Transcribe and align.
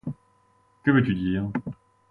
Que 0.83 0.89
veux-tu 0.89 1.13
dire 1.13 1.51